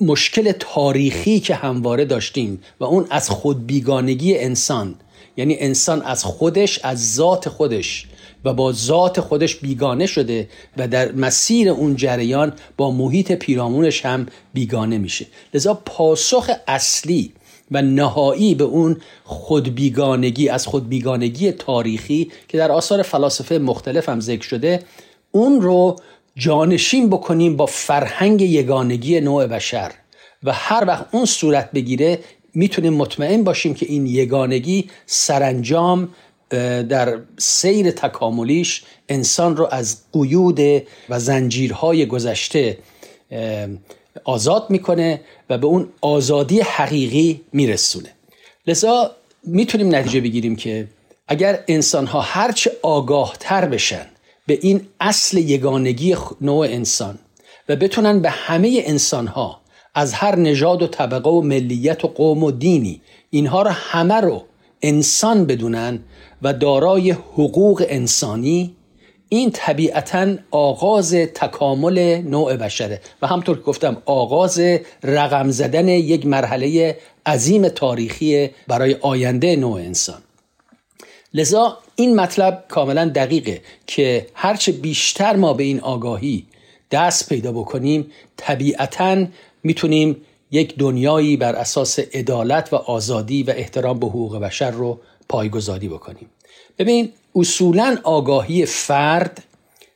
مشکل 0.01 0.53
تاریخی 0.53 1.41
که 1.41 1.55
همواره 1.55 2.05
داشتیم 2.05 2.63
و 2.81 2.85
اون 2.85 3.07
از 3.11 3.31
خودبیگانگی 3.31 4.39
انسان 4.39 4.95
یعنی 5.37 5.57
انسان 5.59 6.03
از 6.03 6.25
خودش 6.25 6.81
از 6.83 7.15
ذات 7.15 7.49
خودش 7.49 8.07
و 8.45 8.55
با 8.55 8.73
ذات 8.73 9.21
خودش 9.21 9.57
بیگانه 9.57 10.07
شده 10.07 10.49
و 10.77 10.89
در 10.89 11.13
مسیر 11.13 11.69
اون 11.69 11.97
جریان 11.97 12.53
با 12.77 12.91
محیط 12.91 13.33
پیرامونش 13.33 14.07
هم 14.07 14.27
بیگانه 14.55 14.99
میشه. 14.99 15.27
لذا 15.55 15.75
پاسخ 15.75 16.51
اصلی 16.69 17.33
و 17.71 17.83
نهایی 17.83 18.55
به 18.55 18.65
اون 18.65 18.97
خودبیگانگی 19.25 20.49
از 20.49 20.67
خودبیگانگی 20.67 21.53
تاریخی 21.53 22.31
که 22.49 22.59
در 22.59 22.73
آثار 22.73 23.03
فلاسفه 23.03 23.59
مختلف 23.59 24.09
هم 24.09 24.21
ذکر 24.21 24.49
شده 24.49 24.83
اون 25.31 25.61
رو 25.61 25.97
جانشین 26.37 27.11
بکنیم 27.11 27.57
با 27.57 27.67
فرهنگ 27.67 28.43
یگانگی 28.43 29.21
نوع 29.21 29.47
بشر. 29.47 29.93
و 30.45 30.53
هر 30.53 30.85
وقت 30.87 31.07
اون 31.13 31.25
صورت 31.25 31.73
بگیره 31.73 32.19
می‌تونیم 32.55 32.95
مطمئن 32.95 33.45
باشیم 33.45 33.75
که 33.75 33.87
این 33.87 34.07
یگانگی 34.07 34.91
سرانجام 35.07 36.09
در 36.89 37.19
سیر 37.39 37.91
تکاملیش 37.91 38.85
انسان 39.09 39.57
رو 39.57 39.69
از 39.71 39.97
قیود 40.13 40.61
و 41.09 41.19
زنجیرهای 41.19 42.07
گذشته 42.07 42.79
آزاد 44.25 44.67
می‌کنه 44.71 45.21
و 45.51 45.59
به 45.59 45.67
اون 45.67 45.89
آزادی 46.01 46.61
حقیقی 46.61 47.41
میرسونه. 47.53 48.09
لذا 48.67 49.11
می‌تونیم 49.45 49.95
نتیجه 49.95 50.21
بگیریم 50.21 50.57
که 50.57 50.89
اگر 51.29 51.65
انسان 51.69 52.07
ها 52.07 52.21
هرچه 52.21 52.73
آگاه 52.83 53.37
تر 53.41 53.65
بشن 53.67 54.07
به 54.47 54.59
این 54.63 54.87
اصل 55.01 55.39
یگانگی 55.39 56.17
نوع 56.41 56.67
انسان 56.67 57.19
و 57.69 57.77
بتونن 57.77 58.21
به 58.21 58.31
همه 58.31 58.83
انسان 58.87 59.27
ها 59.27 59.61
از 59.95 60.13
هر 60.13 60.37
نژاد 60.37 60.83
و 60.83 60.87
طبقه 60.87 61.31
و 61.31 61.41
ملیت 61.41 62.05
و 62.05 62.09
قوم 62.09 62.43
و 62.43 62.51
دینی 62.51 63.01
اینها 63.31 63.63
رو 63.63 63.71
همه 63.71 64.15
رو 64.15 64.45
انسان 64.83 65.47
بدونن 65.47 66.01
و 66.45 66.53
دارای 66.53 67.11
حقوق 67.11 67.85
انسانی 67.89 68.77
این 69.29 69.51
طبیعتا 69.51 70.35
آغاز 70.51 71.15
تکامل 71.15 72.23
نوع 72.25 72.57
بشره. 72.57 73.01
و 73.23 73.27
همطور 73.27 73.57
که 73.57 73.63
گفتم 73.63 74.03
آغاز 74.07 74.61
رقم 75.03 75.51
زدن 75.51 75.89
یک 75.89 76.27
مرحله 76.27 76.99
عظیم 77.27 77.69
تاریخی 77.69 78.51
برای 78.69 78.97
آینده 79.01 79.57
نوع 79.57 79.81
انسان. 79.81 80.23
لذا 81.35 81.79
این 81.97 82.17
مطلب 82.17 82.65
کاملا 82.69 83.09
دقیقه 83.09 83.61
که 83.87 84.27
هرچه 84.35 84.73
بیشتر 84.73 85.37
ما 85.37 85.53
به 85.53 85.65
این 85.65 85.81
آگاهی 85.81 86.47
دست 86.91 87.29
پیدا 87.29 87.53
بکنیم 87.53 88.11
طبیعتا 88.37 89.27
می‌تونیم 89.63 90.17
یک 90.51 90.77
دنیایی 90.77 91.37
بر 91.37 91.55
اساس 91.55 91.99
عدالت 91.99 92.73
و 92.73 92.77
آزادی 92.77 93.43
و 93.43 93.51
احترام 93.57 93.99
به 93.99 94.07
حقوق 94.07 94.39
بشر 94.39 94.71
رو 94.71 95.01
پایگذاری 95.29 95.89
بکنیم. 95.89 96.31
ببین 96.79 97.13
اصولا 97.37 97.97
آگاهی 98.03 98.67
فرد 98.67 99.45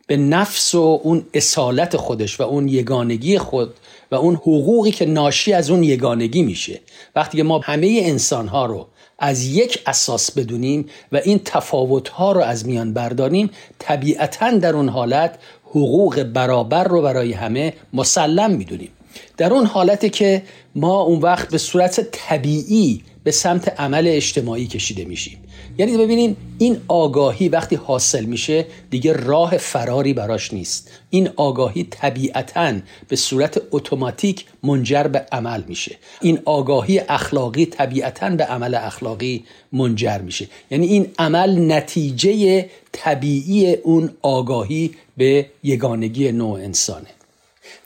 به 0.07 0.17
نفس 0.17 0.75
و 0.75 1.01
اون 1.03 1.27
اصالت 1.35 1.97
خودش 1.97 2.41
و 2.41 2.43
اون 2.43 2.69
یگانگی 2.69 3.39
خود 3.39 3.75
و 4.11 4.15
اون 4.15 4.35
حقوقی 4.35 4.91
که 4.91 5.07
ناشی 5.07 5.53
از 5.53 5.71
اون 5.71 5.83
یگانگی 5.83 6.43
میشه. 6.43 6.81
وقتی 7.17 7.37
که 7.37 7.43
ما 7.43 7.59
همه 7.59 8.01
انسان 8.05 8.49
ها 8.49 8.67
رو 8.67 8.87
از 9.19 9.47
یک 9.47 9.83
اساس 9.87 10.31
بدونیم 10.31 10.87
و 11.13 11.17
این 11.17 11.41
تفاوت 11.45 12.09
ها 12.09 12.33
رو 12.33 12.41
از 12.41 12.67
میان 12.67 12.93
برداریم 12.93 13.51
طبیعتا 13.79 14.51
در 14.51 14.77
اون 14.77 14.89
حالت 14.89 15.39
حقوق 15.65 16.23
برابر 16.23 16.85
رو 16.85 17.03
برای 17.03 17.33
همه 17.33 17.73
مسلم 17.93 18.51
می‌دونیم. 18.51 18.91
در 19.37 19.53
اون 19.53 19.67
حالتی 19.67 20.11
که 20.11 20.43
ما 20.75 21.01
اون 21.01 21.21
وقت 21.21 21.51
به 21.51 21.59
صورت 21.59 22.01
طبیعی 22.01 23.03
به 23.25 23.31
سمت 23.31 23.81
عمل 23.81 24.05
اجتماعی 24.07 24.67
کشیده 24.67 25.05
میشیم. 25.05 25.39
یعنی 25.79 25.97
ببینین 25.97 26.37
این 26.59 26.81
آگاهی 26.89 27.49
وقتی 27.49 27.77
حاصل 27.77 28.25
میشه 28.25 28.67
دیگه 28.91 29.13
راه 29.13 29.57
فراری 29.57 30.13
براش 30.13 30.53
نیست. 30.53 30.91
این 31.11 31.31
آگاهی 31.37 31.85
طبیعتا 31.91 32.75
به 33.09 33.17
صورت 33.17 33.63
اتوماتیک 33.71 34.45
منجر 34.63 35.03
به 35.03 35.27
عمل 35.33 35.63
میشه. 35.69 35.97
این 36.21 36.39
آگاهی 36.45 36.99
اخلاقی 36.99 37.67
طبیعتا 37.67 38.31
به 38.31 38.45
عمل 38.45 38.75
اخلاقی 38.75 39.45
منجر 39.73 40.19
میشه. 40.19 40.49
یعنی 40.71 40.87
این 40.87 41.07
عمل 41.19 41.73
نتیجه 41.73 42.67
طبیعی 42.93 43.75
اون 43.75 44.11
آگاهی 44.23 44.91
به 45.17 45.47
یگانگی 45.63 46.33
نوع 46.33 46.61
انسانه. 46.61 47.09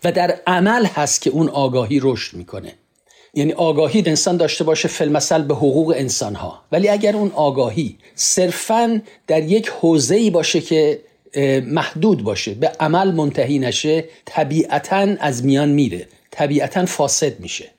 و 0.04 0.12
در 0.12 0.38
عمل 0.46 0.86
هست 0.86 1.22
که 1.22 1.30
اون 1.30 1.48
آگاهی 1.48 2.00
رشد 2.02 2.36
می‌کنه. 2.36 2.74
یعنی 3.34 3.52
آگاهی 3.52 4.02
انسان 4.06 4.36
داشته 4.36 4.64
باشه 4.64 4.88
فلمسل 4.88 5.42
به 5.42 5.54
حقوق 5.54 5.94
انسان 5.96 6.34
ها 6.34 6.60
ولی 6.72 6.88
اگر 6.88 7.16
اون 7.16 7.30
آگاهی 7.34 7.96
صرفا 8.14 9.02
در 9.26 9.42
یک 9.42 9.68
حوزه 9.68 10.30
باشه 10.30 10.60
که 10.60 11.00
محدود 11.66 12.22
باشه 12.24 12.54
به 12.54 12.68
عمل 12.80 13.12
منتهی 13.12 13.58
نشه 13.58 14.04
طبیعتا 14.24 15.16
از 15.20 15.44
میان 15.44 15.68
میره 15.68 16.08
طبیعتا 16.30 16.86
فاسد 16.86 17.40
میشه. 17.40 17.70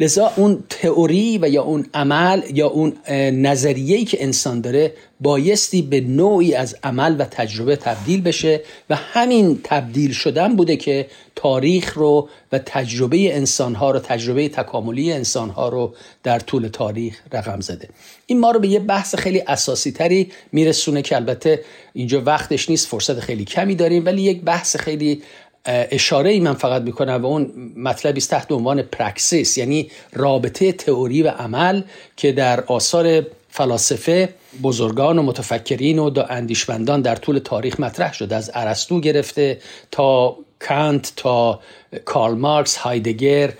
لذا 0.00 0.32
اون 0.36 0.64
تئوری 0.68 1.38
و 1.42 1.48
یا 1.48 1.62
اون 1.62 1.86
عمل 1.94 2.42
یا 2.54 2.68
اون 2.68 2.92
نظریه‌ای 3.32 4.04
که 4.04 4.24
انسان 4.24 4.60
داره 4.60 4.94
بایستی 5.20 5.82
به 5.82 6.00
نوعی 6.00 6.54
از 6.54 6.76
عمل 6.82 7.16
و 7.18 7.24
تجربه 7.24 7.76
تبدیل 7.76 8.20
بشه 8.20 8.60
و 8.90 8.96
همین 8.96 9.60
تبدیل 9.64 10.12
شدن 10.12 10.56
بوده 10.56 10.76
که 10.76 11.06
تاریخ 11.36 11.94
رو 11.94 12.28
و 12.52 12.58
تجربه 12.58 13.36
انسانها 13.36 13.90
رو 13.90 13.98
تجربه 13.98 14.48
تکاملی 14.48 15.12
انسانها 15.12 15.68
رو 15.68 15.94
در 16.22 16.38
طول 16.38 16.68
تاریخ 16.68 17.20
رقم 17.32 17.60
زده. 17.60 17.88
این 18.26 18.40
ما 18.40 18.50
رو 18.50 18.60
به 18.60 18.68
یه 18.68 18.78
بحث 18.78 19.14
خیلی 19.14 19.42
اساسی 19.46 19.92
تری 19.92 20.32
میرسونه 20.52 21.02
که 21.02 21.16
البته 21.16 21.64
اینجا 21.92 22.22
وقتش 22.22 22.70
نیست 22.70 22.88
فرصت 22.88 23.20
خیلی 23.20 23.44
کمی 23.44 23.74
داریم 23.74 24.04
ولی 24.06 24.22
یک 24.22 24.42
بحث 24.42 24.76
خیلی 24.76 25.22
اشاره 25.66 26.30
ای 26.30 26.40
من 26.40 26.54
فقط 26.54 26.82
می‌کنم 26.82 27.22
و 27.22 27.26
اون 27.26 27.72
مطلبی 27.76 28.18
است 28.18 28.30
تحت 28.30 28.52
عنوان 28.52 28.82
praxis 28.82 29.58
یعنی 29.58 29.90
رابطه 30.12 30.72
تئوری 30.72 31.22
و 31.22 31.28
عمل 31.28 31.82
که 32.16 32.32
در 32.32 32.60
آثار 32.60 33.26
فلاسفه 33.48 34.28
بزرگان 34.62 35.18
و 35.18 35.22
متفکرین 35.22 35.98
و 35.98 36.22
اندیشمندان 36.28 37.00
در 37.02 37.16
طول 37.16 37.38
تاریخ 37.38 37.80
مطرح 37.80 38.12
شده. 38.12 38.36
از 38.36 38.50
ارسطو 38.54 39.00
گرفته 39.00 39.58
تا 39.90 40.36
کانت 40.58 41.12
تا 41.16 41.60
کارل 42.04 42.34
مارکس 42.34 42.76
هایدگر 42.76 43.52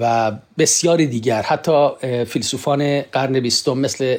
و 0.00 0.32
بسیاری 0.58 1.06
دیگر. 1.06 1.42
حتی 1.42 1.88
فیلسوفان 2.24 3.00
قرن 3.00 3.40
بیستم 3.40 3.78
مثل 3.78 4.16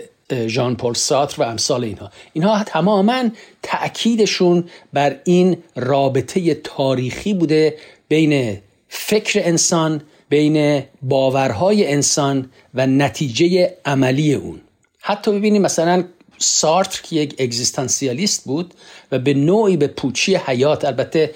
ژان 0.48 0.76
پل 0.76 0.94
سارتر 0.94 1.42
و 1.42 1.46
امثال 1.46 1.84
اینها. 1.84 2.12
اینها 2.34 2.64
تماما 2.64 3.24
تأکیدشون 3.64 4.64
بر 4.94 5.16
این 5.24 5.58
رابطه 5.76 6.54
تاریخی 6.54 7.34
بوده 7.34 7.78
بین 8.08 8.58
فکر 8.88 9.42
انسان 9.44 10.02
بین 10.30 10.84
باورهای 11.02 11.88
انسان 11.88 12.50
و 12.74 12.88
نتیجه 12.88 13.74
عملی 13.86 14.34
اون. 14.34 14.62
حتی 15.02 15.32
ببینیم 15.32 15.62
مثلا 15.62 16.04
سارتر 16.38 17.02
که 17.02 17.16
یک 17.16 17.36
اگزیستانسیالیست 17.40 18.46
بود 18.46 18.74
و 19.12 19.20
به 19.20 19.34
نوعی 19.34 19.78
به 19.78 19.88
پوچی 19.88 20.36
حیات 20.36 20.86
البته 20.86 21.34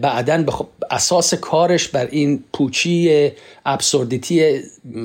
بعدا 0.00 0.42
به 0.42 0.52
اساس 0.90 1.34
کارش 1.34 1.88
بر 1.88 2.08
این 2.10 2.44
پوچی 2.52 3.30
ابسوردیتی 3.66 4.60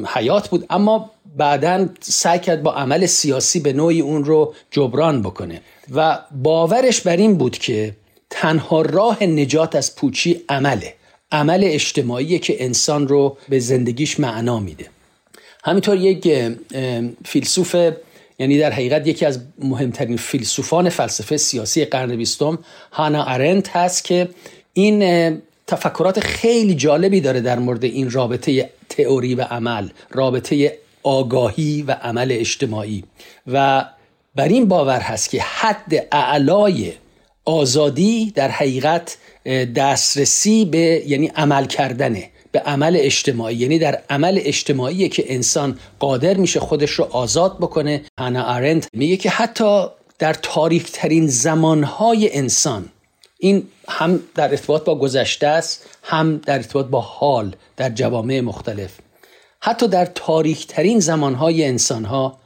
حیات 0.08 0.50
بود. 0.50 0.66
اما 0.70 1.12
بعدا 1.38 1.90
سعی 2.00 2.40
کرد 2.40 2.64
با 2.64 2.74
عمل 2.74 3.06
سیاسی 3.06 3.60
به 3.60 3.74
نوعی 3.74 4.02
اون 4.02 4.24
رو 4.24 4.54
جبران 4.72 5.22
بکنه. 5.22 5.62
و 5.96 6.20
باورش 6.32 7.02
بر 7.02 7.18
این 7.18 7.38
بود 7.38 7.58
که 7.58 7.96
تنها 8.30 8.82
راه 8.82 9.24
نجات 9.24 9.76
از 9.76 9.96
پوچی 9.96 10.42
عمله. 10.50 10.94
عمل 11.32 11.62
اجتماعی 11.64 12.40
که 12.40 12.66
انسان 12.66 13.08
رو 13.08 13.38
به 13.50 13.60
زندگیش 13.60 14.20
معنا 14.20 14.60
میده. 14.60 14.86
همینطور 15.64 15.98
یک 15.98 16.54
فیلسوف 17.26 17.76
یعنی 18.40 18.60
در 18.60 18.72
حقیقت 18.72 19.08
یکی 19.08 19.26
از 19.26 19.40
مهمترین 19.60 20.18
فیلسوفان 20.18 20.90
فلسفه 20.90 21.38
سیاسی 21.38 21.86
قرن 21.86 22.16
بیستم 22.16 22.60
هانا 22.92 23.24
ارنت 23.24 23.70
هست 23.70 24.04
که 24.04 24.30
این 24.74 25.42
تفکرات 25.68 26.20
خیلی 26.20 26.76
جالبی 26.76 27.22
داره 27.22 27.42
در 27.42 27.60
مورد 27.60 27.84
این 27.84 28.12
رابطه 28.12 28.70
تئوری 28.90 29.36
و 29.36 29.42
عمل 29.42 29.90
رابطه 30.12 30.78
آگاهی 31.04 31.82
و 31.82 31.92
عمل 31.92 32.28
اجتماعی. 32.32 33.04
و 33.48 33.86
بر 34.36 34.48
این 34.48 34.68
باور 34.68 35.00
هست 35.00 35.30
که 35.30 35.42
حد 35.42 36.08
اعلای 36.12 36.94
آزادی 37.46 38.32
در 38.36 38.50
حقیقت 38.50 39.18
دسترسی 39.76 40.66
به 40.66 41.04
یعنی 41.08 41.28
عمل 41.28 41.66
کردنه 41.66 42.30
به 42.52 42.60
عمل 42.60 42.98
اجتماعی. 43.00 43.56
یعنی 43.56 43.80
در 43.80 44.02
عمل 44.10 44.40
اجتماعی 44.42 45.10
که 45.10 45.34
انسان 45.34 45.80
قادر 46.00 46.34
میشه 46.38 46.60
خودش 46.60 46.92
رو 46.92 47.08
آزاد 47.12 47.58
بکنه. 47.58 48.02
هانا 48.20 48.44
آرنت 48.44 48.88
میگه 48.94 49.18
که 49.18 49.30
حتی 49.30 49.86
در 50.20 50.34
تاریک 50.34 50.92
ترین 50.92 51.28
زمانهای 51.28 52.38
انسان 52.38 52.90
این 53.40 53.68
هم 53.90 54.20
در 54.36 54.50
ارتباط 54.50 54.84
با 54.84 54.96
گذشته 54.96 55.48
است 55.48 55.86
هم 56.04 56.38
در 56.38 56.56
ارتباط 56.56 56.86
با 56.86 57.02
حال 57.02 57.56
در 57.78 57.90
جوامع 57.90 58.42
مختلف. 58.42 58.92
حتی 59.64 59.88
در 59.88 60.06
تاریک 60.06 60.68
ترین 60.68 61.00
زمانهای 61.00 61.66
انسانها 61.66 62.38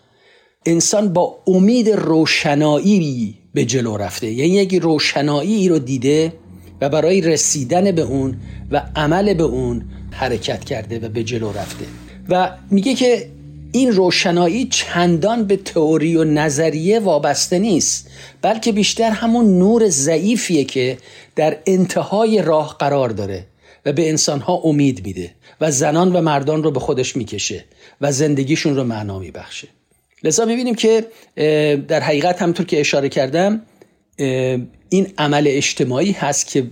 انسان 0.65 1.13
با 1.13 1.37
امید 1.47 1.89
روشنایی 1.89 3.37
به 3.53 3.65
جلو 3.65 3.97
رفته. 3.97 4.27
یعنی 4.27 4.51
یک 4.51 4.75
روشنایی 4.75 5.69
رو 5.69 5.79
دیده 5.79 6.33
و 6.81 6.89
برای 6.89 7.21
رسیدن 7.21 7.91
به 7.91 8.01
اون 8.01 8.37
و 8.71 8.81
عمل 8.95 9.33
به 9.33 9.43
اون 9.43 9.85
حرکت 10.11 10.63
کرده 10.63 10.99
و 10.99 11.09
به 11.09 11.23
جلو 11.23 11.51
رفته. 11.51 11.85
و 12.29 12.51
میگه 12.71 12.93
که 12.93 13.29
این 13.71 13.91
روشنایی 13.91 14.67
چندان 14.71 15.43
به 15.43 15.57
تئوری 15.57 16.15
و 16.15 16.23
نظریه 16.23 16.99
وابسته 16.99 17.59
نیست 17.59 18.09
بلکه 18.41 18.71
بیشتر 18.71 19.09
همون 19.09 19.57
نور 19.59 19.89
ضعیفیه 19.89 20.63
که 20.63 20.97
در 21.35 21.57
انتهای 21.65 22.41
راه 22.41 22.75
قرار 22.79 23.09
داره. 23.09 23.45
و 23.85 23.93
به 23.93 24.09
انسانها 24.09 24.53
امید 24.53 25.05
میده 25.05 25.31
و 25.61 25.71
زنان 25.71 26.15
و 26.15 26.21
مردان 26.21 26.63
رو 26.63 26.71
به 26.71 26.79
خودش 26.79 27.15
می‌کشه 27.15 27.65
و 28.01 28.11
زندگیشون 28.11 28.75
رو 28.75 28.83
معنا 28.83 29.19
میبخشه. 29.19 29.67
لذا 30.23 30.45
می‌بینیم 30.45 30.75
که 30.75 31.05
در 31.87 31.99
حقیقت 31.99 32.41
همطور 32.41 32.65
که 32.65 32.79
اشاره 32.79 33.09
کردم 33.09 33.61
این 34.89 35.13
عمل 35.17 35.47
اجتماعی 35.47 36.11
هست 36.11 36.47
که 36.47 36.67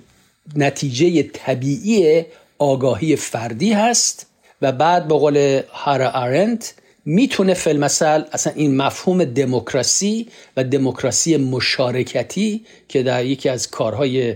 نتیجه 0.55 1.23
طبیعی 1.23 2.25
آگاهی 2.57 3.15
فردی 3.15 3.73
هست 3.73 4.27
و 4.61 4.71
بعد 4.71 5.07
به 5.07 5.13
قول 5.13 5.61
هارا 5.69 6.09
آرنت 6.09 6.73
می‌تونه 7.05 7.53
فلمسل 7.53 8.23
اصلا 8.31 8.53
این 8.55 8.75
مفهوم 8.75 9.23
دموکراسی 9.23 10.27
و 10.57 10.63
دموکراسی 10.63 11.37
مشارکتی 11.37 12.65
که 12.87 13.03
در 13.03 13.25
یکی 13.25 13.49
از 13.49 13.69
کارهای 13.69 14.35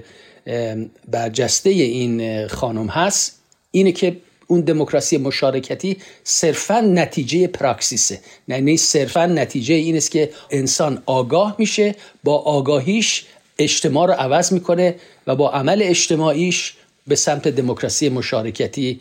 برجسته 1.07 1.69
این 1.69 2.47
خانم 2.47 2.87
هست 2.87 3.39
اینه 3.71 3.91
که 3.91 4.17
اون 4.47 4.61
دموکراسی 4.61 5.17
مشارکتی 5.17 5.97
صرفا 6.23 6.81
نتیجه 6.81 7.47
پراکسیسه. 7.47 8.19
یعنی 8.47 8.77
صرفا 8.77 9.25
نتیجه 9.25 9.75
این 9.75 9.97
است 9.97 10.11
که 10.11 10.29
انسان 10.51 11.03
آگاه 11.05 11.55
میشه 11.59 11.95
با 12.23 12.37
آگاهیش 12.37 13.25
اجتماع 13.59 14.07
رو 14.07 14.13
عوض 14.13 14.53
می‌کنه 14.53 14.95
و 15.27 15.35
با 15.35 15.51
عمل 15.51 15.81
اجتماعیش 15.83 16.73
به 17.07 17.15
سمت 17.15 17.47
دموکراسی 17.47 18.09
مشارکتی 18.09 18.99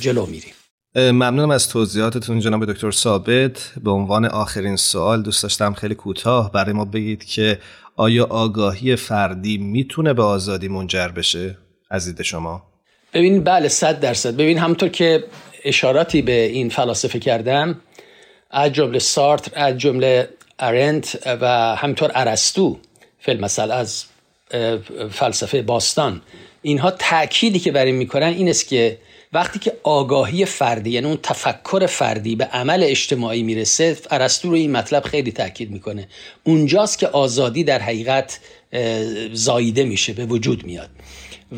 جلو 0.00 0.26
میریم. 0.26 0.52
ممنونم 0.96 1.50
از 1.50 1.68
توضیحاتتون 1.68 2.40
جناب 2.40 2.72
دکتر 2.72 2.90
ثابت. 2.90 3.72
به 3.84 3.90
عنوان 3.90 4.24
آخرین 4.24 4.76
سوال 4.76 5.22
دوست 5.22 5.42
داشتم 5.42 5.74
خیلی 5.74 5.94
کوتاه 5.94 6.52
برای 6.52 6.72
ما 6.72 6.84
بگید 6.84 7.24
که 7.24 7.58
آیا 8.00 8.26
آگاهی 8.30 8.96
فردی 8.96 9.58
می‌تونه 9.58 10.12
به 10.12 10.22
آزادی 10.22 10.68
منجر 10.68 11.08
بشه؟ 11.08 11.58
از 11.90 12.06
دید 12.06 12.22
شما. 12.22 12.62
ببین 13.14 13.44
بله 13.44 13.68
صد 13.68 14.00
درصد. 14.00 14.36
ببین 14.36 14.58
همونطور 14.58 14.88
که 14.88 15.24
اشاراتی 15.64 16.22
به 16.22 16.46
این 16.46 16.68
فلاسفه 16.68 17.18
کردم 17.18 17.80
از 18.50 18.72
جمله 18.72 18.98
سارتر 18.98 19.50
از 19.54 19.78
جمله 19.78 20.28
ارنت 20.58 21.18
و 21.26 21.76
همطور 21.76 22.10
ارسطو 22.14 22.78
فیلم 23.18 23.40
مثل 23.40 23.70
از 23.70 24.04
فلسفه 25.10 25.62
باستان 25.62 26.22
اینها 26.62 26.90
تأکیدی 26.90 27.58
که 27.58 27.72
بر 27.72 27.84
این 27.84 27.94
می‌کنن 27.94 28.26
این 28.26 28.48
است 28.48 28.68
که 28.68 28.98
وقتی 29.32 29.58
که 29.58 29.72
آگاهی 29.82 30.44
فردی 30.44 30.90
یعنی 30.90 31.06
اون 31.06 31.18
تفکر 31.22 31.86
فردی 31.86 32.36
به 32.36 32.44
عمل 32.44 32.82
اجتماعی 32.82 33.42
می‌رسه 33.42 33.96
ارسطو 34.10 34.48
رو 34.48 34.54
این 34.54 34.72
مطلب 34.72 35.02
خیلی 35.02 35.32
تاکید 35.32 35.70
می‌کنه. 35.70 36.08
اونجاست 36.44 36.98
که 36.98 37.08
آزادی 37.08 37.64
در 37.64 37.78
حقیقت 37.78 38.40
زاییده 39.32 39.84
میشه 39.84 40.12
به 40.12 40.26
وجود 40.26 40.64
میاد. 40.64 40.90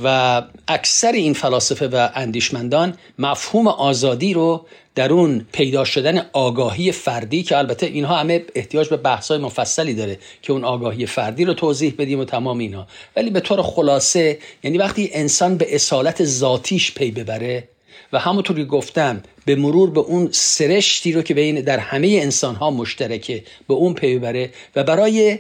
و 0.05 0.43
اکثر 0.69 1.13
این 1.13 1.35
فلاسفه 1.35 1.89
و 1.89 2.09
اندیشمندان 2.15 2.97
مفهوم 3.19 3.69
آزادی 3.69 4.35
رو 4.35 4.67
در 4.95 5.13
اون 5.13 5.47
پیدا 5.53 5.85
شدن 5.85 6.27
آگاهی 6.33 6.93
فردی 6.93 7.43
که 7.43 7.59
البته 7.59 7.87
اینها 7.87 8.17
همه 8.17 8.45
احتیاج 8.55 8.89
به 8.89 8.97
بحث‌های 8.97 9.39
مفصلی 9.39 9.95
داره 9.95 10.19
که 10.43 10.53
اون 10.53 10.65
آگاهی 10.65 11.07
فردی 11.07 11.45
رو 11.45 11.55
توضیح 11.55 11.95
بدیم 11.99 12.21
و 12.21 12.25
تمام 12.25 12.59
اینا. 12.59 12.87
ولی 13.17 13.31
به 13.31 13.41
طور 13.41 13.63
خلاصه 13.63 14.39
یعنی 14.63 14.79
وقتی 14.79 15.11
انسان 15.13 15.57
به 15.57 15.75
اصالت 15.75 16.25
ذاتیش 16.25 16.95
پی 16.95 17.11
ببره 17.11 17.69
و 18.13 18.19
همونطور 18.19 18.57
که 18.57 18.65
گفتم 18.65 19.23
به 19.45 19.57
مرور 19.57 19.91
به 19.91 20.01
اون 20.01 20.29
سرشتی 20.33 21.13
رو 21.13 21.23
که 21.23 21.35
بین 21.35 21.61
در 21.61 21.79
همه 21.79 22.19
انسان 22.23 22.55
ها 22.55 22.71
مشترکه 22.71 23.45
به 23.69 23.75
اون 23.75 23.95
پی 23.95 24.19
ببره 24.19 24.51
و 24.77 24.85
برای 24.85 25.39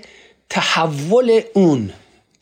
تحول 0.49 1.40
اون 1.54 1.92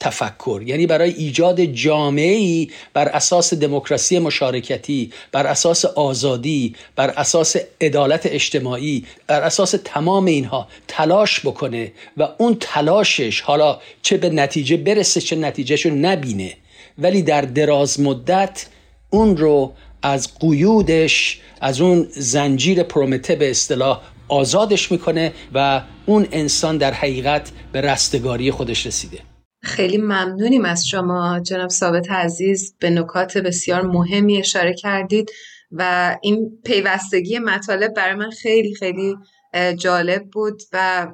تفکر 0.00 0.62
یعنی 0.66 0.86
برای 0.86 1.10
ایجاد 1.10 1.60
جامعه 1.60 2.66
بر 2.94 3.08
اساس 3.08 3.54
دموکراسی 3.54 4.18
مشارکتی 4.18 5.12
بر 5.32 5.46
اساس 5.46 5.84
آزادی 5.84 6.74
بر 6.96 7.10
اساس 7.10 7.56
عدالت 7.80 8.26
اجتماعی 8.26 9.04
بر 9.26 9.42
اساس 9.42 9.74
تمام 9.84 10.24
اینها 10.24 10.68
تلاش 10.88 11.40
بکنه 11.46 11.92
و 12.16 12.28
اون 12.38 12.56
تلاشش 12.60 13.40
حالا 13.40 13.78
چه 14.02 14.16
به 14.16 14.30
نتیجه 14.30 14.76
برسه 14.76 15.20
چه 15.20 15.36
نتیجهشو 15.36 15.90
نبینه. 15.90 16.56
ولی 16.98 17.22
در 17.22 17.40
دراز 17.40 18.00
مدت 18.00 18.66
اون 19.10 19.36
رو 19.36 19.72
از 20.02 20.38
قیودش 20.38 21.40
از 21.60 21.80
اون 21.80 22.06
زنجیر 22.10 22.82
پرومته 22.82 23.34
به 23.36 23.50
اصطلاح 23.50 24.00
آزادش 24.28 24.92
می‌کنه 24.92 25.32
و 25.54 25.82
اون 26.06 26.26
انسان 26.32 26.78
در 26.78 26.92
حقیقت 26.92 27.50
به 27.72 27.80
رستگاری 27.80 28.50
خودش 28.50 28.86
رسیده. 28.86 29.29
خیلی 29.80 29.98
ممنونیم 29.98 30.64
از 30.64 30.88
شما 30.88 31.40
جناب 31.40 31.68
ثابت 31.68 32.10
عزیز. 32.10 32.74
به 32.78 32.90
نکات 32.90 33.38
بسیار 33.38 33.82
مهمی 33.82 34.38
اشاره 34.38 34.74
کردید 34.74 35.30
و 35.72 36.16
این 36.22 36.58
پیوستگی 36.64 37.38
مطالب 37.38 37.94
برای 37.94 38.14
من 38.14 38.30
خیلی 38.30 38.74
خیلی 38.74 39.16
جالب 39.78 40.24
بود 40.32 40.62
و 40.72 41.06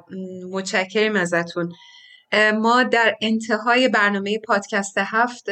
متشکریم 0.51 1.15
ازتون. 1.15 1.71
ما 2.61 2.83
در 2.83 3.15
انتهای 3.21 3.87
برنامه 3.87 4.39
پادکست 4.39 4.97
هفت 4.97 5.49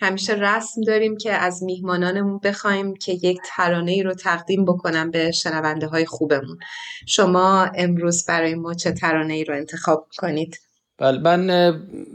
همیشه 0.00 0.34
رسم 0.34 0.80
داریم 0.86 1.16
که 1.16 1.32
از 1.32 1.62
میهمانانمون 1.62 2.38
بخوایم 2.44 2.94
که 2.94 3.12
یک 3.12 3.38
ترانه 3.44 3.92
ای 3.92 4.02
رو 4.02 4.14
تقدیم 4.14 4.64
بکنم 4.64 5.10
به 5.10 5.30
شنونده 5.30 5.86
های 5.86 6.06
خوبمون. 6.06 6.58
شما 7.06 7.64
امروز 7.74 8.26
برای 8.26 8.54
ما 8.54 8.74
چه 8.74 8.92
ترانه 8.92 9.34
ای 9.34 9.44
رو 9.44 9.54
انتخاب 9.54 10.08
کنید؟ 10.18 10.69
بله 11.00 11.18
من 11.18 11.72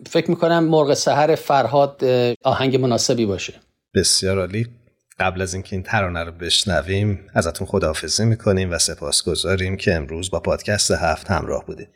فکر 0.10 0.30
می‌کنم 0.30 0.64
مرغ 0.64 0.94
سهر 0.94 1.36
فرهاد 1.36 2.04
آهنگ 2.44 2.76
مناسبی 2.76 3.26
باشه. 3.26 3.54
بسیار 3.96 4.40
عالی. 4.40 4.68
قبل 5.20 5.42
از 5.42 5.54
اینکه 5.54 5.76
این 5.76 5.84
ترانه 5.84 6.24
رو 6.24 6.32
بشنویم 6.32 7.20
ازتون 7.34 7.68
خداحافظی 7.68 8.26
می‌کنیم 8.26 8.72
و 8.72 8.78
سپاس 8.78 9.24
گذاریم 9.24 9.78
که 9.78 9.94
امروز 9.94 10.32
با 10.32 10.40
پادکست 10.40 10.92
هفت 10.92 11.32
همراه 11.32 11.66
بودیم 11.66 11.88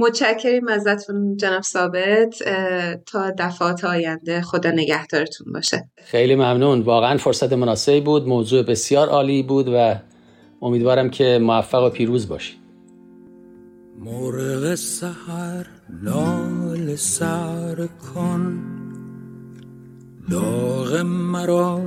متشکریم 0.00 0.68
ازتون 0.68 1.36
جناب 1.36 1.62
ثابت. 1.62 2.34
تا 3.06 3.30
دفعات 3.38 3.84
آینده 3.84 4.40
خدا 4.40 4.70
نگهدارتون 4.70 5.52
باشه. 5.52 5.90
خیلی 6.04 6.34
ممنون. 6.34 6.80
واقعا 6.80 7.16
فرصت 7.16 7.52
مناسبی 7.52 8.00
بود 8.00 8.28
موضوع 8.28 8.62
بسیار 8.62 9.08
عالی 9.08 9.42
بود 9.42 9.68
و 9.68 9.94
امیدوارم 10.62 11.10
که 11.10 11.38
موفق 11.42 11.82
و 11.82 11.90
پیروز 11.90 12.28
باشید. 12.28 12.65
مرغ 13.98 14.74
سحر 14.74 15.66
لال 16.02 16.96
سر 16.96 17.88
کن. 18.14 18.58
داغ 20.30 21.02
مرا 21.02 21.80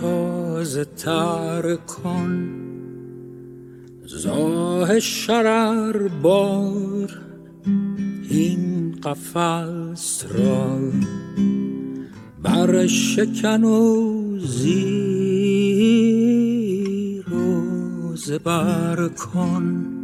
تازه 0.00 0.84
تر 0.84 1.76
کن. 1.76 2.48
زاه 4.06 5.00
شرر 5.00 6.08
بار 6.08 7.18
این 8.30 8.92
قفص 9.04 10.24
را. 10.30 10.78
بر 12.42 12.86
شکن 12.86 13.64
و 13.64 14.38
زیر 14.38 15.66
و 17.34 18.16
زبر 18.16 19.08
کن. 19.08 19.95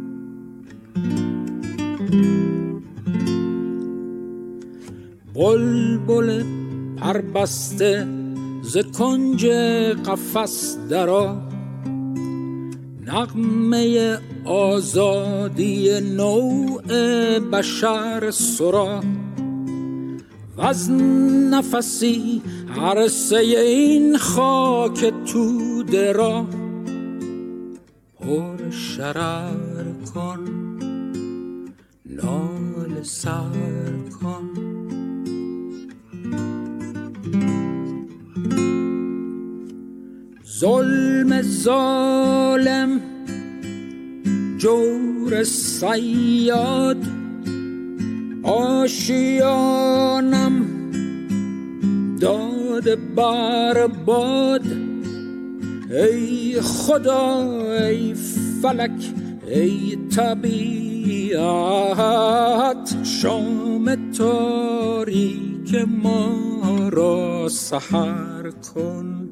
بلبل 5.33 6.43
پربسته 6.97 8.07
ز 8.61 8.77
کنج 8.77 9.45
قفس 10.05 10.77
درا 10.89 11.41
نغمه 13.05 14.17
آزادی 14.45 15.99
نوع 16.01 16.81
بشر 17.39 18.31
سرا. 18.31 19.01
و 20.57 20.61
از 20.61 20.91
نفسی 21.51 22.41
عرصه 22.77 23.37
این 23.37 24.17
خاک 24.17 25.13
توده 25.25 26.11
را. 26.11 26.45
پر 28.19 28.69
شرر 28.69 29.85
کن 30.13 30.39
نال 32.05 33.03
سر 33.03 33.97
کن. 34.21 34.42
ظلم 40.59 41.41
ظالم 41.41 43.01
جور 44.57 45.43
سیاد 45.43 46.97
آشیانم 48.43 49.73
داد 52.21 52.97
بر 53.15 53.87
باد. 53.87 54.61
ای 55.91 56.61
خدا 56.61 57.47
ای 57.71 58.13
فلک 58.61 59.13
ای 59.47 59.97
طبیعت 60.15 61.35
شام 63.03 64.11
تاریک 64.11 65.75
ما 66.03 66.89
را 66.89 67.49
سحر 67.49 68.51
کن. 68.51 69.22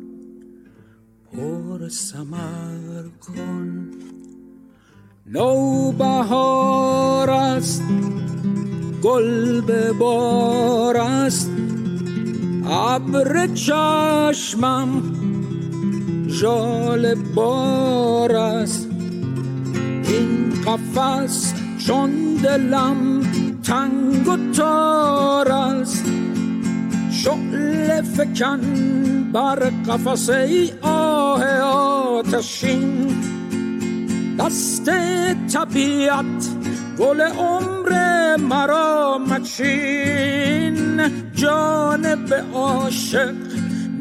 پر 1.31 1.89
سمر 1.89 3.03
کن. 3.21 3.87
نو 5.25 5.91
بهار 5.91 7.29
است 7.29 7.83
گل 9.03 9.61
به 9.61 9.93
بار 9.93 10.97
است. 10.97 11.51
ابر 12.65 13.47
چشمم 13.47 15.01
جال 16.41 17.15
بار 17.15 18.35
است. 18.35 18.89
این 20.03 20.53
قفس 20.65 21.53
چون 21.77 22.33
دلم 22.43 23.21
تنگ 23.63 24.27
و 24.27 24.37
تار 24.53 25.51
است. 25.51 26.05
شعل 27.11 28.01
فکن 28.01 29.20
بر 29.33 29.59
قفس 29.59 30.29
ای 30.29 30.71
آه 30.81 31.43
آتشین. 31.59 33.15
دست 34.39 34.91
طبیعت 35.53 36.47
گل 36.99 37.21
عمر 37.21 37.91
مرا 38.37 39.17
مچین. 39.17 41.01
جانب 41.35 42.33
عاشق 42.53 43.35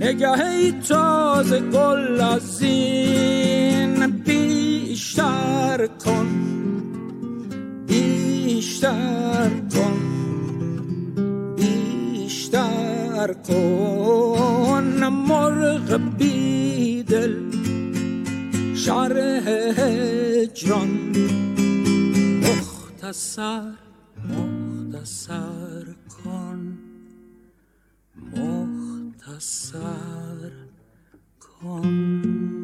نگه 0.00 0.72
تازه 0.88 1.60
گل 1.60 2.20
از 2.20 2.62
این. 2.62 4.06
بیشتر 4.06 5.88
کن 6.04 6.26
بیشتر 7.86 9.50
کن. 9.74 10.09
بیشتر 13.20 13.32
کن 13.32 15.04
مرغ 15.04 15.96
بیدل 16.18 17.36
شرح 18.74 19.46
جان 20.54 21.12
مختصر 22.42 23.72
مختصر 24.28 25.84
کن 26.08 26.78
مختصر 29.16 29.72
کن. 31.40 32.59